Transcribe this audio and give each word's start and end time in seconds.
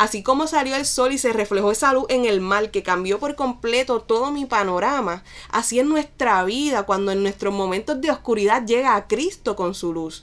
Así 0.00 0.22
como 0.22 0.46
salió 0.46 0.76
el 0.76 0.86
sol 0.86 1.12
y 1.12 1.18
se 1.18 1.30
reflejó 1.30 1.72
esa 1.72 1.92
luz 1.92 2.06
en 2.08 2.24
el 2.24 2.40
mar 2.40 2.70
que 2.70 2.82
cambió 2.82 3.18
por 3.18 3.34
completo 3.34 4.00
todo 4.00 4.32
mi 4.32 4.46
panorama, 4.46 5.24
así 5.50 5.78
en 5.78 5.90
nuestra 5.90 6.42
vida 6.44 6.84
cuando 6.84 7.12
en 7.12 7.22
nuestros 7.22 7.52
momentos 7.52 8.00
de 8.00 8.10
oscuridad 8.10 8.64
llega 8.64 8.96
a 8.96 9.06
Cristo 9.06 9.56
con 9.56 9.74
su 9.74 9.92
luz. 9.92 10.22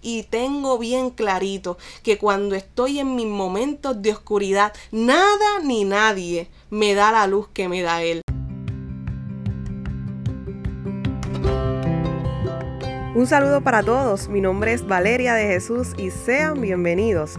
Y 0.00 0.22
tengo 0.22 0.78
bien 0.78 1.10
clarito 1.10 1.76
que 2.02 2.16
cuando 2.16 2.54
estoy 2.54 3.00
en 3.00 3.16
mis 3.16 3.26
momentos 3.26 4.00
de 4.00 4.12
oscuridad, 4.12 4.72
nada 4.92 5.60
ni 5.62 5.84
nadie 5.84 6.48
me 6.70 6.94
da 6.94 7.12
la 7.12 7.26
luz 7.26 7.48
que 7.52 7.68
me 7.68 7.82
da 7.82 8.02
Él. 8.02 8.22
Un 13.14 13.26
saludo 13.26 13.62
para 13.62 13.82
todos, 13.82 14.28
mi 14.28 14.40
nombre 14.40 14.72
es 14.72 14.86
Valeria 14.86 15.34
de 15.34 15.48
Jesús 15.48 15.88
y 15.98 16.12
sean 16.12 16.62
bienvenidos 16.62 17.38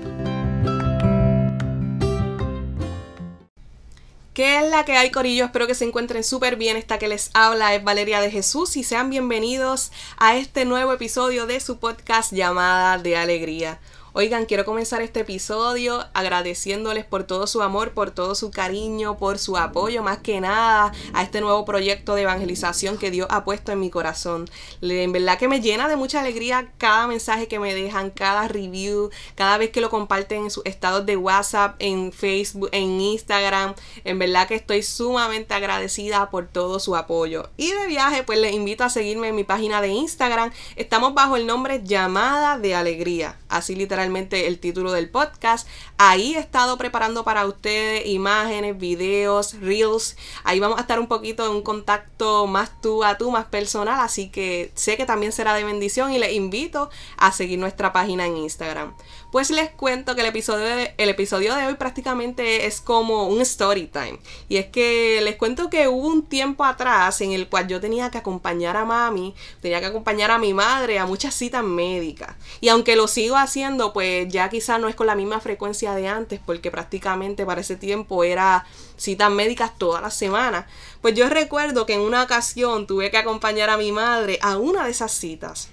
Es 4.65 4.69
la 4.69 4.85
que 4.85 4.95
hay, 4.95 5.11
Corillo? 5.11 5.45
Espero 5.45 5.65
que 5.65 5.75
se 5.75 5.85
encuentren 5.85 6.23
súper 6.23 6.55
bien. 6.55 6.77
Esta 6.77 6.99
que 6.99 7.07
les 7.07 7.31
habla 7.33 7.73
es 7.73 7.83
Valeria 7.83 8.21
de 8.21 8.29
Jesús 8.29 8.77
y 8.77 8.83
sean 8.83 9.09
bienvenidos 9.09 9.91
a 10.17 10.35
este 10.35 10.65
nuevo 10.65 10.93
episodio 10.93 11.47
de 11.47 11.59
su 11.59 11.79
podcast 11.79 12.31
llamada 12.31 12.97
de 12.97 13.17
Alegría. 13.17 13.79
Oigan, 14.13 14.45
quiero 14.45 14.65
comenzar 14.65 15.01
este 15.01 15.21
episodio 15.21 16.05
agradeciéndoles 16.13 17.05
por 17.05 17.23
todo 17.23 17.47
su 17.47 17.61
amor, 17.61 17.93
por 17.93 18.11
todo 18.11 18.35
su 18.35 18.51
cariño, 18.51 19.17
por 19.17 19.39
su 19.39 19.55
apoyo, 19.55 20.03
más 20.03 20.17
que 20.17 20.41
nada, 20.41 20.91
a 21.13 21.23
este 21.23 21.39
nuevo 21.39 21.63
proyecto 21.63 22.13
de 22.15 22.23
evangelización 22.23 22.97
que 22.97 23.09
Dios 23.09 23.27
ha 23.31 23.45
puesto 23.45 23.71
en 23.71 23.79
mi 23.79 23.89
corazón. 23.89 24.49
En 24.81 25.13
verdad 25.13 25.39
que 25.39 25.47
me 25.47 25.61
llena 25.61 25.87
de 25.87 25.95
mucha 25.95 26.19
alegría 26.19 26.73
cada 26.77 27.07
mensaje 27.07 27.47
que 27.47 27.57
me 27.57 27.73
dejan, 27.73 28.09
cada 28.09 28.49
review, 28.49 29.11
cada 29.35 29.57
vez 29.57 29.69
que 29.69 29.79
lo 29.79 29.89
comparten 29.89 30.43
en 30.43 30.51
sus 30.51 30.65
estados 30.65 31.05
de 31.05 31.15
WhatsApp, 31.15 31.77
en 31.79 32.11
Facebook, 32.11 32.67
en 32.73 32.99
Instagram. 32.99 33.75
En 34.03 34.19
verdad 34.19 34.45
que 34.45 34.55
estoy 34.55 34.83
sumamente 34.83 35.53
agradecida 35.53 36.29
por 36.29 36.47
todo 36.47 36.81
su 36.81 36.97
apoyo. 36.97 37.49
Y 37.55 37.71
de 37.71 37.87
viaje, 37.87 38.23
pues 38.23 38.39
les 38.39 38.53
invito 38.53 38.83
a 38.83 38.89
seguirme 38.89 39.29
en 39.29 39.35
mi 39.35 39.45
página 39.45 39.79
de 39.79 39.87
Instagram. 39.87 40.51
Estamos 40.75 41.13
bajo 41.13 41.37
el 41.37 41.47
nombre 41.47 41.79
Llamada 41.81 42.59
de 42.59 42.75
Alegría. 42.75 43.39
Así 43.47 43.73
literalmente 43.73 44.00
el 44.03 44.59
título 44.59 44.91
del 44.91 45.09
podcast. 45.09 45.67
Ahí 45.97 46.35
he 46.35 46.39
estado 46.39 46.77
preparando 46.77 47.23
para 47.23 47.45
ustedes 47.45 48.07
imágenes, 48.07 48.77
videos, 48.77 49.53
reels. 49.59 50.17
Ahí 50.43 50.59
vamos 50.59 50.79
a 50.79 50.81
estar 50.81 50.99
un 50.99 51.07
poquito 51.07 51.45
en 51.45 51.51
un 51.51 51.61
contacto 51.61 52.47
más 52.47 52.81
tú 52.81 53.03
a 53.03 53.17
tú, 53.17 53.31
más 53.31 53.45
personal. 53.45 53.99
Así 53.99 54.29
que 54.29 54.71
sé 54.75 54.97
que 54.97 55.05
también 55.05 55.31
será 55.31 55.53
de 55.53 55.63
bendición 55.63 56.11
y 56.11 56.19
les 56.19 56.33
invito 56.33 56.89
a 57.17 57.31
seguir 57.31 57.59
nuestra 57.59 57.93
página 57.93 58.25
en 58.25 58.37
Instagram. 58.37 58.95
Pues 59.31 59.49
les 59.49 59.69
cuento 59.69 60.13
que 60.15 60.21
el 60.21 60.27
episodio 60.27 60.65
de, 60.65 60.93
el 60.97 61.09
episodio 61.09 61.55
de 61.55 61.67
hoy 61.67 61.75
prácticamente 61.75 62.65
es 62.65 62.81
como 62.81 63.27
un 63.27 63.39
story 63.41 63.87
time. 63.87 64.19
Y 64.49 64.57
es 64.57 64.65
que 64.65 65.21
les 65.23 65.37
cuento 65.37 65.69
que 65.69 65.87
hubo 65.87 66.07
un 66.07 66.23
tiempo 66.23 66.65
atrás 66.65 67.21
en 67.21 67.31
el 67.31 67.47
cual 67.47 67.67
yo 67.67 67.79
tenía 67.79 68.11
que 68.11 68.17
acompañar 68.17 68.75
a 68.75 68.83
mami, 68.83 69.33
tenía 69.61 69.79
que 69.79 69.85
acompañar 69.85 70.31
a 70.31 70.37
mi 70.37 70.53
madre 70.53 70.99
a 70.99 71.05
muchas 71.05 71.33
citas 71.33 71.63
médicas. 71.63 72.35
Y 72.59 72.69
aunque 72.69 72.95
lo 72.95 73.07
sigo 73.07 73.37
haciendo, 73.37 73.90
pues 73.93 74.27
ya 74.29 74.49
quizás 74.49 74.79
no 74.79 74.87
es 74.87 74.95
con 74.95 75.07
la 75.07 75.15
misma 75.15 75.39
frecuencia 75.39 75.93
de 75.93 76.07
antes, 76.07 76.39
porque 76.45 76.71
prácticamente 76.71 77.45
para 77.45 77.61
ese 77.61 77.75
tiempo 77.75 78.23
era 78.23 78.65
citas 78.97 79.31
médicas 79.31 79.77
todas 79.77 80.01
las 80.01 80.13
semanas. 80.13 80.65
Pues 81.01 81.15
yo 81.15 81.29
recuerdo 81.29 81.85
que 81.85 81.93
en 81.93 82.01
una 82.01 82.23
ocasión 82.23 82.87
tuve 82.87 83.11
que 83.11 83.17
acompañar 83.17 83.69
a 83.69 83.77
mi 83.77 83.91
madre 83.91 84.39
a 84.41 84.57
una 84.57 84.85
de 84.85 84.91
esas 84.91 85.11
citas. 85.11 85.69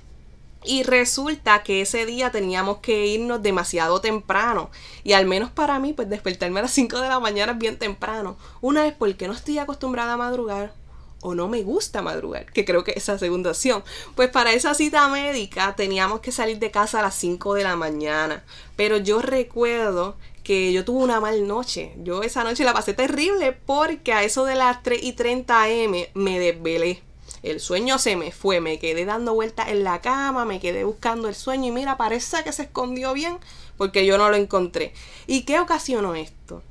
Y 0.65 0.83
resulta 0.83 1.63
que 1.63 1.83
ese 1.83 2.05
día 2.05 2.31
teníamos 2.31 2.79
que 2.79 3.07
irnos 3.07 3.43
demasiado 3.43 4.01
temprano. 4.01 4.71
Y 5.05 5.13
al 5.13 5.25
menos 5.25 5.51
para 5.51 5.79
mí, 5.79 5.93
pues 5.93 6.09
despertarme 6.11 6.59
a 6.59 6.65
las 6.65 6.73
5 6.73 7.01
de 7.01 7.09
la 7.09 7.21
mañana 7.21 7.53
es 7.53 7.59
bien 7.59 7.79
temprano. 7.79 8.37
Una 8.61 8.83
vez 8.83 8.95
porque 8.99 9.29
no 9.29 9.35
estoy 9.35 9.59
acostumbrada 9.59 10.15
a 10.15 10.17
madrugar 10.17 10.73
o 11.21 11.35
no 11.35 11.49
me 11.49 11.63
gusta 11.63 12.03
madrugar, 12.03 12.53
que 12.53 12.65
creo 12.65 12.85
que 12.85 12.93
es 12.97 13.09
la 13.09 13.19
segunda 13.19 13.51
opción. 13.51 13.83
Pues 14.15 14.29
para 14.31 14.53
esa 14.53 14.75
cita 14.75 15.09
médica 15.09 15.75
teníamos 15.77 16.21
que 16.21 16.33
salir 16.33 16.59
de 16.59 16.71
casa 16.71 17.01
a 17.01 17.03
las 17.03 17.15
5 17.17 17.55
de 17.55 17.65
la 17.65 17.77
mañana. 17.77 18.45
Pero 18.77 18.99
yo 18.99 19.21
recuerdo 19.21 20.17
que 20.45 20.73
yo 20.73 20.85
tuve 20.85 21.05
una 21.05 21.21
mal 21.21 21.47
noche. 21.47 21.93
Yo 21.99 22.23
esa 22.23 22.45
noche 22.45 22.65
la 22.65 22.73
pasé 22.73 22.95
terrible 22.95 23.53
porque 23.53 24.13
a 24.13 24.23
eso 24.23 24.45
de 24.45 24.55
las 24.55 24.83
3 24.83 25.03
y 25.03 25.13
30 25.13 25.63
am 25.63 25.95
me 26.15 26.39
desvelé. 26.39 27.03
El 27.43 27.61
sueño 27.61 27.99
se 27.99 28.17
me 28.17 28.33
fue, 28.33 28.61
me 28.61 28.79
quedé 28.79 29.05
dando 29.05 29.35
vueltas 29.35 29.69
en 29.69 29.85
la 29.85 30.01
cama, 30.01 30.45
me 30.45 30.59
quedé 30.59 30.85
buscando 30.85 31.29
el 31.29 31.35
sueño 31.35 31.67
y 31.67 31.71
mira, 31.71 31.97
parece 31.97 32.43
que 32.43 32.53
se 32.53 32.63
escondió 32.63 33.13
bien 33.13 33.39
porque 33.77 34.07
yo 34.07 34.19
no 34.19 34.29
lo 34.29 34.37
encontré. 34.37 34.93
¿Y 35.27 35.43
qué 35.43 35.61
ocasionó 35.61 36.15
esto? 36.15 36.63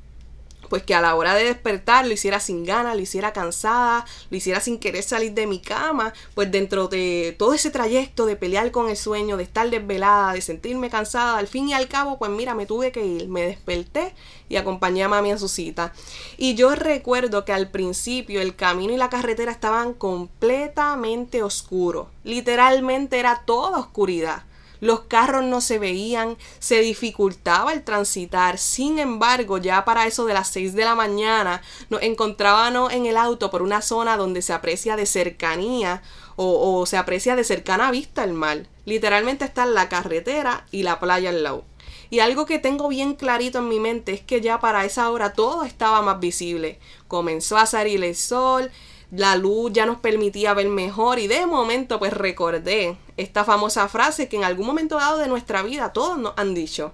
Pues 0.69 0.83
que 0.83 0.95
a 0.95 1.01
la 1.01 1.15
hora 1.15 1.35
de 1.35 1.45
despertar 1.45 2.05
lo 2.05 2.13
hiciera 2.13 2.39
sin 2.39 2.65
ganas, 2.65 2.95
lo 2.95 3.01
hiciera 3.01 3.33
cansada, 3.33 4.05
lo 4.29 4.37
hiciera 4.37 4.59
sin 4.59 4.79
querer 4.79 5.03
salir 5.03 5.33
de 5.33 5.47
mi 5.47 5.59
cama, 5.59 6.13
pues 6.35 6.51
dentro 6.51 6.87
de 6.87 7.35
todo 7.37 7.53
ese 7.53 7.71
trayecto 7.71 8.25
de 8.25 8.35
pelear 8.35 8.71
con 8.71 8.89
el 8.89 8.97
sueño, 8.97 9.37
de 9.37 9.43
estar 9.43 9.69
desvelada, 9.69 10.33
de 10.33 10.41
sentirme 10.41 10.89
cansada, 10.89 11.37
al 11.37 11.47
fin 11.47 11.69
y 11.69 11.73
al 11.73 11.87
cabo, 11.87 12.17
pues 12.17 12.31
mira, 12.31 12.55
me 12.55 12.65
tuve 12.65 12.91
que 12.91 13.05
ir, 13.05 13.27
me 13.27 13.41
desperté 13.41 14.13
y 14.49 14.55
acompañé 14.55 15.03
a 15.03 15.09
mami 15.09 15.31
a 15.31 15.37
su 15.37 15.47
cita. 15.47 15.93
Y 16.37 16.55
yo 16.55 16.75
recuerdo 16.75 17.45
que 17.45 17.53
al 17.53 17.69
principio 17.69 18.41
el 18.41 18.55
camino 18.55 18.93
y 18.93 18.97
la 18.97 19.09
carretera 19.09 19.51
estaban 19.51 19.93
completamente 19.93 21.43
oscuros, 21.43 22.07
literalmente 22.23 23.19
era 23.19 23.43
toda 23.45 23.79
oscuridad 23.79 24.43
los 24.79 25.01
carros 25.01 25.43
no 25.43 25.61
se 25.61 25.79
veían, 25.79 26.37
se 26.59 26.79
dificultaba 26.81 27.73
el 27.73 27.83
transitar. 27.83 28.57
Sin 28.57 28.99
embargo, 28.99 29.57
ya 29.57 29.85
para 29.85 30.05
eso 30.07 30.25
de 30.25 30.33
las 30.33 30.49
6 30.49 30.73
de 30.73 30.85
la 30.85 30.95
mañana 30.95 31.61
nos 31.89 32.01
encontrábamos 32.01 32.93
en 32.93 33.05
el 33.05 33.17
auto 33.17 33.49
por 33.49 33.61
una 33.61 33.81
zona 33.81 34.17
donde 34.17 34.41
se 34.41 34.53
aprecia 34.53 34.95
de 34.95 35.05
cercanía 35.05 36.01
o, 36.35 36.85
se 36.85 36.97
aprecia 36.97 37.35
de 37.35 37.43
cercana 37.43 37.91
vista 37.91 38.23
el 38.23 38.33
mar. 38.33 38.67
Literalmente 38.85 39.45
está 39.45 39.65
la 39.65 39.89
carretera 39.89 40.65
y 40.71 40.83
la 40.83 40.99
playa 40.99 41.29
al 41.29 41.43
lado. 41.43 41.65
Y 42.09 42.19
algo 42.19 42.45
que 42.45 42.59
tengo 42.59 42.87
bien 42.87 43.15
clarito 43.15 43.57
en 43.59 43.67
mi 43.67 43.79
mente 43.79 44.13
es 44.13 44.21
que 44.21 44.39
ya 44.39 44.59
para 44.59 44.85
esa 44.85 45.09
hora 45.09 45.33
todo 45.33 45.63
estaba 45.63 46.01
más 46.01 46.19
visible. 46.19 46.79
Comenzó 47.07 47.57
a 47.57 47.65
salir 47.65 48.03
el 48.03 48.15
sol, 48.15 48.71
la 49.11 49.35
luz 49.35 49.71
ya 49.73 49.85
nos 49.85 49.99
permitía 49.99 50.53
ver 50.53 50.67
mejor 50.67 51.19
y 51.19 51.27
de 51.27 51.45
momento 51.45 51.97
pues 51.99 52.13
recordé 52.13 52.97
esta 53.15 53.45
famosa 53.45 53.87
frase 53.87 54.27
que 54.27 54.35
en 54.35 54.43
algún 54.43 54.67
momento 54.67 54.97
dado 54.97 55.17
de 55.17 55.27
nuestra 55.27 55.63
vida 55.63 55.93
todos 55.93 56.17
nos 56.17 56.33
han 56.37 56.53
dicho. 56.53 56.91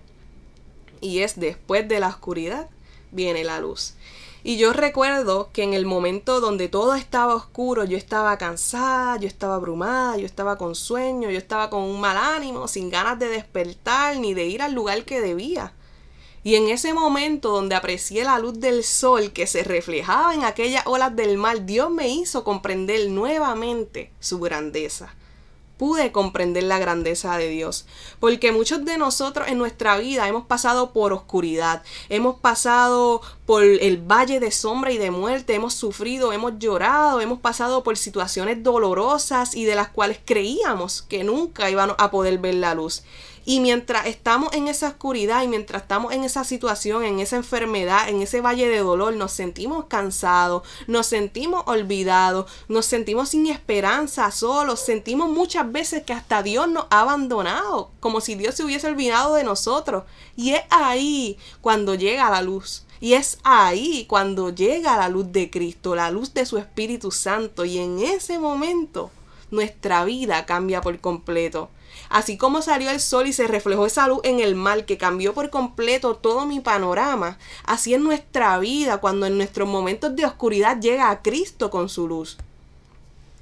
Y 1.01 1.19
es 1.19 1.39
después 1.39 1.87
de 1.87 1.99
la 1.99 2.09
oscuridad 2.09 2.69
viene 3.11 3.43
la 3.43 3.59
luz. 3.59 3.95
Y 4.45 4.57
yo 4.57 4.73
recuerdo 4.73 5.49
que 5.53 5.63
en 5.63 5.73
el 5.73 5.85
momento 5.85 6.41
donde 6.41 6.67
todo 6.67 6.95
estaba 6.95 7.33
oscuro, 7.33 7.85
yo 7.85 7.97
estaba 7.97 8.37
cansada, 8.37 9.17
yo 9.17 9.27
estaba 9.27 9.55
abrumada, 9.55 10.17
yo 10.17 10.25
estaba 10.25 10.57
con 10.57 10.75
sueño, 10.75 11.29
yo 11.31 11.37
estaba 11.37 11.69
con 11.69 11.83
un 11.83 12.01
mal 12.01 12.17
ánimo, 12.17 12.67
sin 12.67 12.89
ganas 12.89 13.17
de 13.19 13.29
despertar 13.29 14.17
ni 14.17 14.33
de 14.33 14.45
ir 14.45 14.61
al 14.61 14.73
lugar 14.73 15.05
que 15.05 15.21
debía. 15.21 15.73
Y 16.45 16.55
en 16.55 16.67
ese 16.67 16.93
momento 16.93 17.49
donde 17.49 17.75
aprecié 17.75 18.25
la 18.25 18.37
luz 18.37 18.59
del 18.59 18.83
sol 18.83 19.31
que 19.31 19.47
se 19.47 19.63
reflejaba 19.63 20.33
en 20.33 20.43
aquellas 20.43 20.85
olas 20.85 21.15
del 21.15 21.37
mar, 21.37 21.65
Dios 21.65 21.89
me 21.89 22.09
hizo 22.09 22.43
comprender 22.43 23.09
nuevamente 23.09 24.11
su 24.19 24.39
grandeza. 24.39 25.15
Pude 25.77 26.11
comprender 26.11 26.63
la 26.63 26.79
grandeza 26.79 27.37
de 27.37 27.47
Dios, 27.47 27.85
porque 28.19 28.51
muchos 28.51 28.85
de 28.85 28.97
nosotros 28.97 29.47
en 29.47 29.57
nuestra 29.57 29.97
vida 29.97 30.27
hemos 30.27 30.45
pasado 30.45 30.93
por 30.93 31.13
oscuridad, 31.13 31.81
hemos 32.09 32.39
pasado 32.39 33.21
por 33.45 33.63
el 33.63 33.97
valle 33.97 34.39
de 34.39 34.51
sombra 34.51 34.91
y 34.91 34.97
de 34.97 35.11
muerte, 35.11 35.55
hemos 35.55 35.73
sufrido, 35.73 36.31
hemos 36.31 36.59
llorado, 36.59 37.21
hemos 37.21 37.39
pasado 37.39 37.83
por 37.83 37.97
situaciones 37.97 38.63
dolorosas 38.63 39.55
y 39.55 39.63
de 39.65 39.75
las 39.75 39.89
cuales 39.89 40.19
creíamos 40.23 41.01
que 41.01 41.23
nunca 41.23 41.69
íbamos 41.69 41.95
a 41.99 42.11
poder 42.11 42.37
ver 42.37 42.55
la 42.55 42.75
luz. 42.75 43.03
Y 43.45 43.59
mientras 43.59 44.05
estamos 44.07 44.53
en 44.53 44.67
esa 44.67 44.87
oscuridad 44.87 45.43
y 45.43 45.47
mientras 45.47 45.81
estamos 45.81 46.13
en 46.13 46.23
esa 46.23 46.43
situación, 46.43 47.03
en 47.03 47.19
esa 47.19 47.35
enfermedad, 47.35 48.07
en 48.07 48.21
ese 48.21 48.39
valle 48.39 48.69
de 48.69 48.79
dolor, 48.79 49.13
nos 49.15 49.33
sentimos 49.33 49.85
cansados, 49.85 50.63
nos 50.87 51.07
sentimos 51.07 51.63
olvidados, 51.65 52.49
nos 52.69 52.85
sentimos 52.85 53.29
sin 53.29 53.47
esperanza, 53.47 54.31
solos, 54.31 54.79
sentimos 54.79 55.29
muchas 55.29 55.69
veces 55.71 56.03
que 56.03 56.13
hasta 56.13 56.41
Dios 56.41 56.69
nos 56.69 56.85
ha 56.89 57.01
abandonado, 57.01 57.91
como 57.99 58.21
si 58.21 58.35
Dios 58.35 58.55
se 58.55 58.63
hubiese 58.63 58.87
olvidado 58.87 59.35
de 59.35 59.43
nosotros. 59.43 60.03
Y 60.37 60.51
es 60.51 60.61
ahí 60.69 61.37
cuando 61.61 61.95
llega 61.95 62.29
la 62.29 62.41
luz. 62.41 62.85
Y 63.01 63.15
es 63.15 63.39
ahí 63.43 64.05
cuando 64.07 64.49
llega 64.51 64.95
la 64.95 65.09
luz 65.09 65.33
de 65.33 65.49
Cristo, 65.49 65.93
la 65.93 66.09
luz 66.09 66.33
de 66.33 66.45
su 66.45 66.57
Espíritu 66.57 67.11
Santo. 67.11 67.65
Y 67.65 67.77
en 67.79 67.99
ese 67.99 68.39
momento 68.39 69.11
nuestra 69.51 70.05
vida 70.05 70.45
cambia 70.45 70.79
por 70.79 70.97
completo. 71.01 71.69
Así 72.13 72.37
como 72.37 72.61
salió 72.61 72.91
el 72.91 72.99
sol 72.99 73.25
y 73.25 73.33
se 73.33 73.47
reflejó 73.47 73.87
esa 73.87 74.07
luz 74.07 74.19
en 74.21 74.39
el 74.39 74.53
mar 74.53 74.85
que 74.85 74.99
cambió 74.99 75.33
por 75.33 75.49
completo 75.49 76.13
todo 76.15 76.45
mi 76.45 76.59
panorama, 76.59 77.39
así 77.63 77.95
en 77.95 78.03
nuestra 78.03 78.59
vida 78.59 78.99
cuando 78.99 79.25
en 79.25 79.35
nuestros 79.35 79.67
momentos 79.67 80.15
de 80.15 80.23
oscuridad 80.23 80.79
llega 80.79 81.09
a 81.09 81.23
Cristo 81.23 81.71
con 81.71 81.89
su 81.89 82.07
luz. 82.07 82.37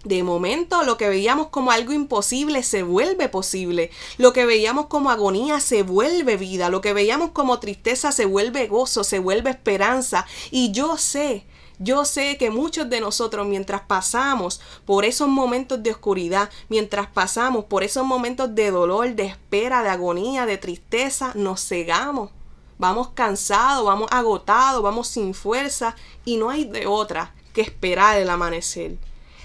De 0.05 0.23
momento 0.23 0.83
lo 0.83 0.95
que 0.95 1.09
veíamos 1.09 1.49
como 1.49 1.71
algo 1.71 1.91
imposible 1.91 2.63
se 2.63 2.83
vuelve 2.83 3.27
posible, 3.27 3.91
lo 4.17 4.31
que 4.31 4.45
veíamos 4.45 4.85
como 4.85 5.09
agonía 5.11 5.59
se 5.59 5.83
vuelve 5.83 6.37
vida, 6.37 6.69
lo 6.69 6.79
que 6.79 6.93
veíamos 6.93 7.31
como 7.31 7.59
tristeza 7.59 8.13
se 8.13 8.23
vuelve 8.23 8.67
gozo, 8.67 9.03
se 9.03 9.19
vuelve 9.19 9.49
esperanza. 9.49 10.25
Y 10.49 10.71
yo 10.71 10.97
sé 10.97 11.43
yo 11.83 12.05
sé 12.05 12.37
que 12.37 12.51
muchos 12.51 12.91
de 12.91 13.01
nosotros 13.01 13.47
mientras 13.47 13.81
pasamos 13.81 14.61
por 14.85 15.03
esos 15.03 15.27
momentos 15.27 15.81
de 15.81 15.89
oscuridad, 15.89 16.51
mientras 16.69 17.07
pasamos 17.07 17.65
por 17.65 17.81
esos 17.81 18.05
momentos 18.05 18.53
de 18.53 18.69
dolor, 18.69 19.15
de 19.15 19.25
espera, 19.25 19.81
de 19.81 19.89
agonía, 19.89 20.45
de 20.45 20.59
tristeza, 20.59 21.31
nos 21.33 21.67
cegamos. 21.67 22.29
Vamos 22.77 23.09
cansados, 23.15 23.83
vamos 23.83 24.09
agotados, 24.11 24.83
vamos 24.83 25.07
sin 25.07 25.33
fuerza 25.33 25.95
y 26.23 26.37
no 26.37 26.51
hay 26.51 26.65
de 26.65 26.85
otra 26.85 27.33
que 27.51 27.61
esperar 27.61 28.19
el 28.19 28.29
amanecer. 28.29 28.99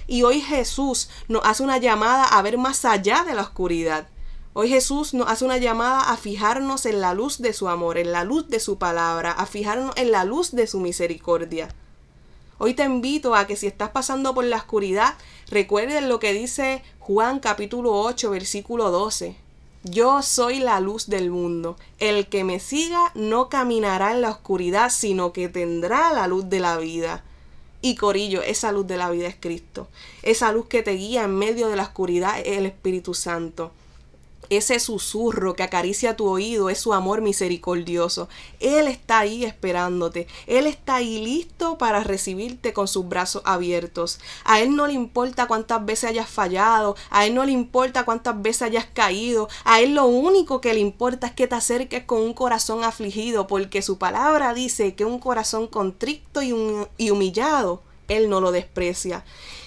Y 0.06 0.23
hoy 0.23 0.43
Jesús 0.43 1.09
nos 1.29 1.43
hace 1.43 1.62
una 1.62 1.79
llamada 1.79 2.25
a 2.25 2.43
ver 2.43 2.59
más 2.59 2.85
allá 2.85 3.25
de 3.25 3.32
la 3.32 3.43
oscuridad. 3.43 4.09
Hoy 4.53 4.69
Jesús 4.69 5.15
nos 5.15 5.31
hace 5.31 5.47
una 5.47 5.56
llamada 5.56 6.11
a 6.11 6.19
fijarnos 6.19 6.85
en 6.85 7.00
la 7.00 7.15
luz 7.15 7.39
de 7.39 7.55
su 7.55 7.67
amor, 7.71 7.97
en 7.97 8.12
la 8.12 8.25
luz 8.25 8.49
de 8.49 8.61
su 8.61 8.77
palabra, 8.77 9.32
a 9.32 9.47
fijarnos 9.47 9.97
en 9.97 10.12
la 10.12 10.25
luz 10.25 10.53
de 10.53 10.67
su 10.67 10.81
misericordia. 10.81 11.69
Hoy 12.58 12.73
te 12.73 12.85
invito 12.85 13.35
a 13.35 13.47
que 13.47 13.55
si 13.55 13.67
estás 13.67 13.91
pasando 13.91 14.35
por 14.35 14.44
la 14.44 14.56
oscuridad, 14.56 15.14
recuerdes 15.50 16.03
lo 16.03 16.19
que 16.19 16.32
dice 16.32 16.82
Juan 17.00 17.38
capítulo 17.38 17.93
8 17.93 18.31
versículo 18.31 18.91
12. 18.91 19.37
Yo 19.85 20.23
soy 20.23 20.61
la 20.61 20.81
luz 20.81 21.06
del 21.08 21.31
mundo. 21.31 21.76
El 21.99 22.29
que 22.29 22.44
me 22.44 22.58
siga 22.58 23.12
no 23.14 23.50
caminará 23.50 24.12
en 24.12 24.23
la 24.23 24.31
oscuridad, 24.31 24.91
sino 24.91 25.35
que 25.35 25.50
tendrá 25.50 26.14
la 26.14 26.26
luz 26.29 26.49
de 26.49 26.61
la 26.61 26.79
vida. 26.79 27.23
Y 27.82 27.94
Corillo, 27.94 28.43
esa 28.43 28.73
luz 28.73 28.87
de 28.87 28.97
la 28.97 29.11
vida 29.11 29.29
es 29.29 29.37
Cristo. 29.38 29.88
Esa 30.23 30.50
luz 30.50 30.67
que 30.67 30.82
te 30.82 30.93
guía 30.93 31.25
en 31.25 31.37
medio 31.37 31.69
de 31.69 31.76
la 31.76 31.82
oscuridad 31.82 32.41
es 32.41 32.56
el 32.56 32.64
Espíritu 32.64 33.12
Santo. 33.12 33.70
Ese 34.50 34.78
susurro 34.81 35.54
que 35.54 35.62
acaricia 35.62 36.16
tu 36.16 36.28
oído 36.28 36.70
es 36.70 36.78
su 36.78 36.93
amor 36.93 37.20
misericordioso. 37.20 38.28
Él 38.60 38.87
está 38.88 39.20
ahí 39.20 39.44
esperándote. 39.44 40.26
Él 40.46 40.66
está 40.66 40.96
ahí 40.96 41.25
listo 41.25 41.78
para 41.78 42.02
recibirte 42.02 42.72
con 42.72 42.88
sus 42.88 43.08
brazos 43.08 43.43
abiertos. 43.44 44.20
A 44.44 44.60
Él 44.60 44.76
no 44.76 44.87
le 44.87 44.93
importa 44.93 45.46
cuántas 45.46 45.84
veces 45.84 46.10
hayas 46.10 46.28
fallado. 46.28 46.96
A 47.10 47.26
Él 47.26 47.34
no 47.34 47.44
le 47.44 47.52
importa 47.52 48.04
cuántas 48.04 48.40
veces 48.40 48.62
hayas 48.62 48.87
caído. 48.87 49.48
A 49.64 49.81
Él 49.81 49.94
lo 49.94 50.06
único 50.06 50.60
que 50.60 50.75
le 50.75 50.81
importa 50.81 51.28
es 51.28 51.32
que 51.32 51.46
te 51.46 51.54
acerques 51.54 52.04
con 52.04 52.20
un 52.20 52.34
corazón 52.34 52.84
afligido 52.84 53.46
porque 53.46 53.82
su 53.82 53.98
palabra 53.98 54.54
dice 54.54 54.94
que 54.94 55.04
un 55.04 55.19
corazón 55.19 55.66
contrito 55.66 56.43
y 56.43 57.10
humillado, 57.10 57.82
Él 58.08 58.28
no 58.28 58.40
lo 58.40 58.52
desprecia. 58.52 59.25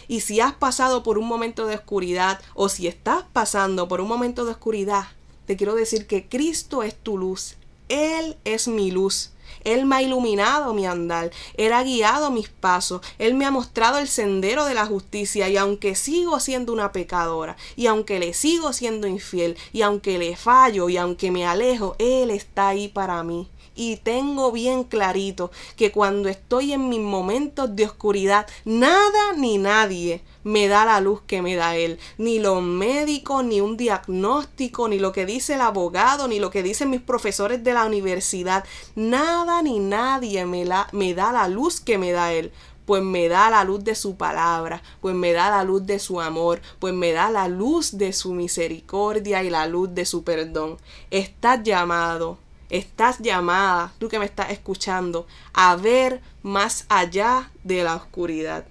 Y 0.10 0.22
si 0.22 0.40
has 0.42 0.54
pasado 0.54 1.04
por 1.04 1.20
un 1.20 1.28
momento 1.28 1.68
de 1.68 1.76
oscuridad 1.76 2.42
o 2.56 2.68
si 2.68 2.88
estás 2.88 3.24
pasando 3.32 3.88
por 3.88 4.02
un 4.02 4.08
momento 4.08 4.44
de 4.44 4.52
oscuridad, 4.52 5.06
te 5.46 5.56
quiero 5.56 5.76
decir 5.76 6.08
que 6.08 6.28
Cristo 6.28 6.82
es 6.82 6.96
tu 6.96 7.18
luz. 7.18 7.58
Él 7.90 8.36
es 8.44 8.68
mi 8.68 8.90
luz. 8.90 9.32
Él 9.64 9.86
me 9.86 9.98
ha 9.98 10.02
iluminado 10.02 10.74
mi 10.74 10.88
andar, 10.88 11.32
Él 11.56 11.74
ha 11.74 11.84
guiado 11.84 12.32
mis 12.32 12.50
pasos, 12.50 13.02
Él 13.18 13.34
me 13.34 13.46
ha 13.46 13.52
mostrado 13.52 13.98
el 14.00 14.08
sendero 14.08 14.66
de 14.66 14.74
la 14.74 14.86
justicia 14.86 15.50
y 15.50 15.58
aunque 15.58 15.96
sigo 15.96 16.40
siendo 16.40 16.72
una 16.72 16.92
pecadora 16.92 17.58
y 17.76 17.88
aunque 17.88 18.20
le 18.20 18.34
sigo 18.34 18.74
siendo 18.74 19.08
infiel 19.08 19.58
y 19.74 19.82
aunque 19.82 20.18
le 20.18 20.36
fallo 20.36 20.90
y 20.90 20.98
aunque 20.98 21.30
me 21.30 21.46
alejo, 21.46 21.96
Él 22.00 22.32
está 22.32 22.70
ahí 22.70 22.88
para 22.88 23.22
mí 23.24 23.48
y 23.76 23.98
tengo 23.98 24.52
bien 24.52 24.84
clarito 24.84 25.52
que 25.76 25.92
cuando 25.92 26.30
estoy 26.30 26.74
en 26.74 26.90
mis 26.90 27.00
momentos 27.00 27.76
de 27.76 27.86
oscuridad, 27.86 28.48
nada 28.66 29.34
ni 29.38 29.58
nadie 29.58 30.22
me 30.44 30.68
da 30.68 30.86
la 30.86 31.00
luz 31.02 31.22
que 31.26 31.42
me 31.42 31.56
da 31.56 31.76
Él. 31.76 32.00
Ni 32.18 32.40
los 32.40 32.62
médicos, 32.62 33.44
ni 33.44 33.62
un 33.62 33.78
diagnóstico, 33.78 34.88
ni 34.88 35.00
lo 35.00 35.12
que 35.12 35.26
dice 35.26 35.56
el 35.56 35.62
abogado, 35.62 36.28
ni 36.28 36.40
lo 36.40 36.50
que 36.50 36.64
dicen 36.64 36.90
mis 36.90 37.02
profesores 37.02 37.64
de 37.64 37.74
la 37.74 37.86
universidad. 37.86 38.66
Nada 38.96 39.62
ni 39.62 39.80
nadie 39.80 40.46
me, 40.46 40.66
la, 40.66 40.90
me 40.92 41.14
da 41.14 41.32
la 41.32 41.48
luz 41.48 41.80
que 41.80 41.98
me 41.98 42.12
da 42.12 42.34
Él 42.34 42.52
pues 42.90 43.04
me 43.04 43.30
da 43.30 43.52
la 43.52 43.64
luz 43.64 43.84
de 43.84 43.94
su 43.94 44.16
palabra, 44.16 44.82
pues 45.00 45.14
me 45.14 45.32
da 45.32 45.52
la 45.52 45.64
luz 45.64 45.86
de 45.86 46.00
su 46.00 46.20
amor, 46.20 46.60
pues 46.80 46.92
me 46.92 47.12
da 47.12 47.30
la 47.30 47.48
luz 47.48 48.00
de 48.00 48.14
su 48.14 48.34
misericordia 48.34 49.44
y 49.44 49.52
la 49.52 49.68
luz 49.68 49.94
de 49.94 50.06
su 50.06 50.24
perdón. 50.24 50.78
Estás 51.12 51.62
llamado 51.62 52.40
Estás 52.70 53.18
llamada, 53.18 53.94
tú 53.98 54.10
que 54.10 54.20
me 54.20 54.26
estás 54.26 54.52
escuchando, 54.52 55.26
a 55.54 55.76
ver 55.76 56.22
más 56.44 56.86
allá 56.88 57.50
de 57.64 57.84
la 57.84 57.96
oscuridad. 57.96 58.66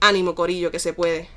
Ánimo, 0.00 0.34
Corillo, 0.34 0.70
que 0.70 0.78
se 0.78 0.94
puede. 0.94 1.28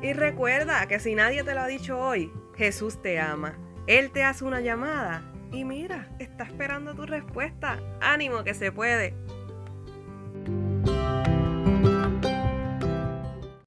Y 0.00 0.14
recuerda 0.14 0.88
que 0.88 0.98
si 0.98 1.14
nadie 1.14 1.44
te 1.44 1.52
lo 1.52 1.60
ha 1.60 1.66
dicho 1.66 1.98
hoy, 1.98 2.32
Jesús 2.56 3.02
te 3.02 3.20
ama. 3.20 3.58
Él 3.86 4.10
te 4.10 4.24
hace 4.24 4.46
una 4.46 4.62
llamada 4.62 5.22
y 5.52 5.64
mira, 5.64 6.08
está 6.18 6.44
esperando 6.44 6.94
tu 6.94 7.04
respuesta. 7.04 7.78
Ánimo 8.00 8.44
que 8.44 8.54
se 8.54 8.72
puede. 8.72 9.14